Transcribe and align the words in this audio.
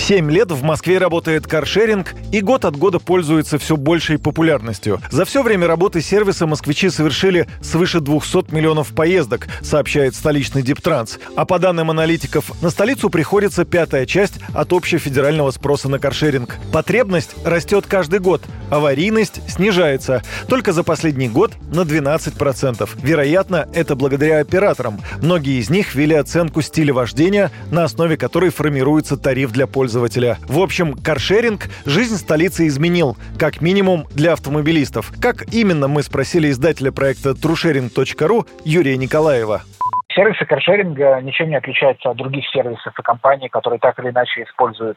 Семь 0.00 0.30
лет 0.30 0.50
в 0.50 0.64
Москве 0.64 0.98
работает 0.98 1.46
каршеринг 1.46 2.14
и 2.32 2.40
год 2.40 2.64
от 2.64 2.74
года 2.74 2.98
пользуется 2.98 3.58
все 3.58 3.76
большей 3.76 4.18
популярностью. 4.18 5.00
За 5.10 5.24
все 5.24 5.42
время 5.42 5.68
работы 5.68 6.00
сервиса 6.00 6.46
москвичи 6.46 6.88
совершили 6.88 7.46
свыше 7.60 8.00
200 8.00 8.52
миллионов 8.52 8.88
поездок, 8.88 9.46
сообщает 9.60 10.16
столичный 10.16 10.62
Диптранс. 10.62 11.18
А 11.36 11.44
по 11.44 11.58
данным 11.58 11.90
аналитиков, 11.90 12.50
на 12.62 12.70
столицу 12.70 13.10
приходится 13.10 13.64
пятая 13.64 14.06
часть 14.06 14.40
от 14.54 14.72
общефедерального 14.72 15.50
спроса 15.52 15.88
на 15.88 15.98
каршеринг. 15.98 16.56
Потребность 16.72 17.36
растет 17.44 17.84
каждый 17.86 18.18
год, 18.18 18.42
аварийность 18.70 19.42
снижается. 19.48 20.22
Только 20.48 20.72
за 20.72 20.82
последний 20.82 21.28
год 21.28 21.52
на 21.72 21.82
12%. 21.82 22.88
Вероятно, 23.02 23.68
это 23.74 23.94
благодаря 23.94 24.40
операторам. 24.40 24.98
Многие 25.20 25.60
из 25.60 25.68
них 25.70 25.94
ввели 25.94 26.14
оценку 26.14 26.62
стиля 26.62 26.94
вождения, 26.94 27.52
на 27.70 27.84
основе 27.84 28.16
которой 28.16 28.50
формируется 28.50 29.16
тариф 29.16 29.52
для 29.52 29.66
пользователя 29.66 29.89
пользователя. 29.90 30.36
В 30.46 30.60
общем, 30.60 30.94
каршеринг 30.94 31.62
жизнь 31.84 32.16
столицы 32.16 32.68
изменил, 32.68 33.16
как 33.38 33.60
минимум 33.60 34.06
для 34.14 34.32
автомобилистов. 34.34 35.12
Как 35.20 35.52
именно, 35.52 35.88
мы 35.88 36.02
спросили 36.02 36.48
издателя 36.48 36.92
проекта 36.92 37.30
trusharing.ru 37.30 38.46
Юрия 38.64 38.96
Николаева. 38.96 39.62
Сервисы 40.14 40.44
каршеринга 40.44 41.20
ничем 41.22 41.50
не 41.50 41.56
отличаются 41.56 42.10
от 42.10 42.16
других 42.16 42.44
сервисов 42.52 42.92
и 42.96 43.02
компаний, 43.02 43.48
которые 43.48 43.80
так 43.80 43.98
или 43.98 44.10
иначе 44.10 44.44
используют 44.44 44.96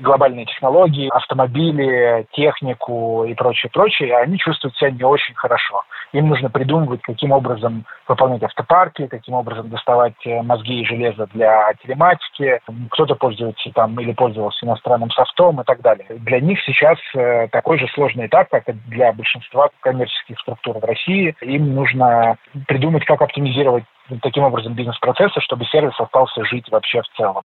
глобальные 0.00 0.46
технологии, 0.46 1.08
автомобили, 1.12 2.26
технику 2.32 3.24
и 3.24 3.34
прочее, 3.34 3.70
прочее, 3.72 4.16
они 4.16 4.38
чувствуют 4.38 4.76
себя 4.76 4.90
не 4.90 5.04
очень 5.04 5.34
хорошо. 5.34 5.82
Им 6.12 6.28
нужно 6.28 6.50
придумывать, 6.50 7.02
каким 7.02 7.32
образом 7.32 7.84
выполнять 8.08 8.42
автопарки, 8.42 9.06
каким 9.06 9.34
образом 9.34 9.68
доставать 9.68 10.14
э, 10.24 10.42
мозги 10.42 10.80
и 10.80 10.86
железо 10.86 11.26
для 11.32 11.72
телематики. 11.82 12.60
Кто-то 12.90 13.14
пользуется 13.14 13.70
там 13.74 13.98
или 14.00 14.12
пользовался 14.12 14.66
иностранным 14.66 15.10
софтом 15.10 15.60
и 15.60 15.64
так 15.64 15.80
далее. 15.82 16.06
Для 16.08 16.40
них 16.40 16.58
сейчас 16.64 16.98
э, 17.14 17.48
такой 17.48 17.78
же 17.78 17.86
сложный 17.94 18.26
этап, 18.26 18.48
как 18.50 18.68
и 18.68 18.72
для 18.88 19.12
большинства 19.12 19.70
коммерческих 19.80 20.38
структур 20.40 20.78
в 20.78 20.84
России. 20.84 21.36
Им 21.42 21.74
нужно 21.74 22.36
придумать, 22.66 23.04
как 23.04 23.22
оптимизировать 23.22 23.84
таким 24.22 24.42
образом 24.42 24.74
бизнес-процессы, 24.74 25.40
чтобы 25.40 25.64
сервис 25.66 25.98
остался 25.98 26.44
жить 26.44 26.68
вообще 26.70 27.02
в 27.02 27.16
целом. 27.16 27.42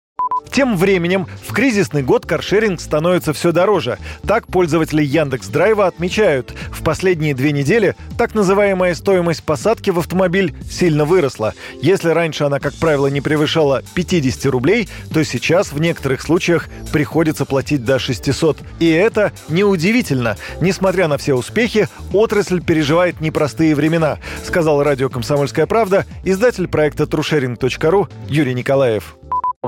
Тем 0.50 0.76
временем 0.76 1.26
в 1.46 1.52
кризисный 1.52 2.02
год 2.02 2.26
каршеринг 2.26 2.80
становится 2.80 3.32
все 3.32 3.52
дороже. 3.52 3.98
Так 4.26 4.46
пользователи 4.46 5.02
Яндекс 5.02 5.48
Драйва 5.48 5.86
отмечают, 5.86 6.54
в 6.70 6.82
последние 6.82 7.34
две 7.34 7.52
недели 7.52 7.96
так 8.18 8.34
называемая 8.34 8.94
стоимость 8.94 9.42
посадки 9.44 9.90
в 9.90 9.98
автомобиль 9.98 10.54
сильно 10.70 11.04
выросла. 11.04 11.54
Если 11.80 12.10
раньше 12.10 12.44
она, 12.44 12.60
как 12.60 12.74
правило, 12.74 13.06
не 13.06 13.20
превышала 13.20 13.82
50 13.94 14.46
рублей, 14.46 14.88
то 15.12 15.24
сейчас 15.24 15.72
в 15.72 15.80
некоторых 15.80 16.20
случаях 16.20 16.68
приходится 16.92 17.44
платить 17.44 17.84
до 17.84 17.98
600. 17.98 18.58
И 18.78 18.90
это 18.90 19.32
неудивительно. 19.48 20.36
Несмотря 20.60 21.08
на 21.08 21.18
все 21.18 21.34
успехи, 21.34 21.88
отрасль 22.12 22.60
переживает 22.60 23.20
непростые 23.20 23.74
времена, 23.74 24.18
сказал 24.44 24.82
радио 24.82 25.08
«Комсомольская 25.08 25.66
правда» 25.66 26.04
издатель 26.24 26.68
проекта 26.68 27.04
trusharing.ru 27.04 28.08
Юрий 28.28 28.54
Николаев 28.54 29.16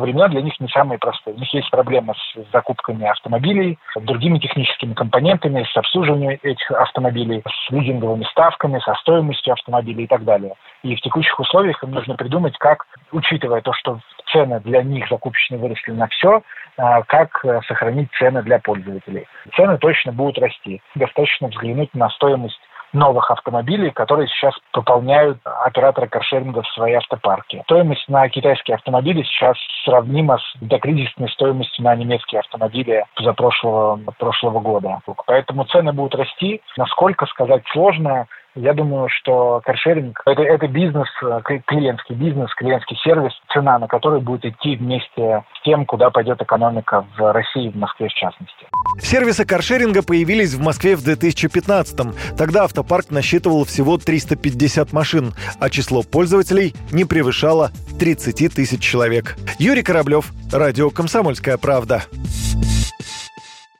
времена 0.00 0.28
для 0.28 0.42
них 0.42 0.58
не 0.60 0.68
самые 0.68 0.98
простые. 0.98 1.36
У 1.36 1.38
них 1.38 1.52
есть 1.54 1.70
проблемы 1.70 2.14
с 2.14 2.52
закупками 2.52 3.06
автомобилей, 3.06 3.78
с 3.96 4.00
другими 4.00 4.38
техническими 4.38 4.94
компонентами, 4.94 5.64
с 5.64 5.76
обслуживанием 5.76 6.38
этих 6.42 6.70
автомобилей, 6.72 7.42
с 7.46 7.70
лизинговыми 7.70 8.24
ставками, 8.24 8.80
со 8.80 8.94
стоимостью 8.94 9.52
автомобилей 9.52 10.04
и 10.04 10.08
так 10.08 10.24
далее. 10.24 10.54
И 10.82 10.96
в 10.96 11.00
текущих 11.00 11.38
условиях 11.38 11.82
им 11.82 11.92
нужно 11.92 12.16
придумать, 12.16 12.56
как, 12.58 12.86
учитывая 13.12 13.60
то, 13.60 13.72
что 13.72 14.00
цены 14.32 14.60
для 14.60 14.82
них 14.82 15.08
закупочные 15.08 15.60
выросли 15.60 15.92
на 15.92 16.08
все, 16.08 16.42
а, 16.76 17.02
как 17.02 17.44
сохранить 17.66 18.10
цены 18.18 18.42
для 18.42 18.58
пользователей. 18.58 19.26
Цены 19.54 19.78
точно 19.78 20.12
будут 20.12 20.38
расти. 20.38 20.82
Достаточно 20.96 21.48
взглянуть 21.48 21.94
на 21.94 22.10
стоимость 22.10 22.60
новых 22.94 23.30
автомобилей, 23.30 23.90
которые 23.90 24.28
сейчас 24.28 24.54
пополняют 24.72 25.38
операторы 25.44 26.08
каршеринга 26.08 26.62
в 26.62 26.68
свои 26.68 26.94
автопарки. 26.94 27.62
Стоимость 27.64 28.08
на 28.08 28.28
китайские 28.28 28.76
автомобили 28.76 29.22
сейчас 29.22 29.56
сравнима 29.84 30.38
с 30.38 30.56
докризисной 30.60 31.28
стоимостью 31.30 31.84
на 31.84 31.94
немецкие 31.94 32.40
автомобили 32.40 33.04
за 33.18 33.32
прошлого, 33.32 34.00
прошлого 34.18 34.60
года. 34.60 35.00
Поэтому 35.26 35.64
цены 35.64 35.92
будут 35.92 36.14
расти. 36.14 36.60
Насколько 36.76 37.26
сказать 37.26 37.62
сложно, 37.72 38.26
я 38.54 38.72
думаю, 38.72 39.08
что 39.08 39.60
каршеринг 39.64 40.20
это, 40.26 40.42
это 40.42 40.68
бизнес, 40.68 41.08
э, 41.22 41.40
клиентский 41.66 42.14
бизнес, 42.14 42.52
клиентский 42.54 42.96
сервис, 43.02 43.32
цена 43.52 43.78
на 43.78 43.88
который 43.88 44.20
будет 44.20 44.44
идти 44.44 44.76
вместе 44.76 45.44
с 45.58 45.64
тем, 45.64 45.86
куда 45.86 46.10
пойдет 46.10 46.40
экономика 46.40 47.04
в 47.16 47.32
России, 47.32 47.70
в 47.70 47.76
Москве 47.76 48.08
в 48.08 48.14
частности. 48.14 48.66
Сервисы 48.98 49.44
каршеринга 49.44 50.02
появились 50.02 50.54
в 50.54 50.62
Москве 50.62 50.96
в 50.96 51.00
2015-м. 51.00 52.14
Тогда 52.36 52.64
автопарк 52.64 53.10
насчитывал 53.10 53.64
всего 53.64 53.98
350 53.98 54.92
машин, 54.92 55.32
а 55.60 55.70
число 55.70 56.02
пользователей 56.02 56.74
не 56.92 57.04
превышало 57.04 57.70
30 57.98 58.54
тысяч 58.54 58.80
человек. 58.80 59.36
Юрий 59.58 59.82
Кораблев, 59.82 60.30
Радио 60.52 60.90
«Комсомольская 60.90 61.58
правда». 61.58 62.02